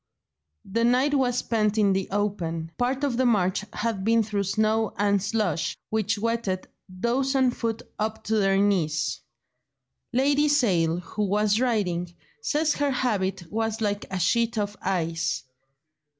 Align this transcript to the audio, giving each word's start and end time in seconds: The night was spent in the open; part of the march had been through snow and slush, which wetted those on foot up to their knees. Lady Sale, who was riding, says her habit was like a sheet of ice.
The 0.65 0.83
night 0.83 1.13
was 1.13 1.37
spent 1.37 1.77
in 1.77 1.93
the 1.93 2.09
open; 2.09 2.71
part 2.79 3.03
of 3.03 3.17
the 3.17 3.25
march 3.27 3.63
had 3.71 4.03
been 4.03 4.23
through 4.23 4.45
snow 4.45 4.95
and 4.97 5.21
slush, 5.21 5.77
which 5.91 6.17
wetted 6.17 6.67
those 6.89 7.35
on 7.35 7.51
foot 7.51 7.83
up 7.99 8.23
to 8.23 8.37
their 8.37 8.57
knees. 8.57 9.19
Lady 10.11 10.47
Sale, 10.49 11.01
who 11.01 11.25
was 11.25 11.59
riding, 11.59 12.11
says 12.41 12.73
her 12.73 12.89
habit 12.89 13.43
was 13.51 13.79
like 13.79 14.07
a 14.09 14.17
sheet 14.19 14.57
of 14.57 14.75
ice. 14.81 15.43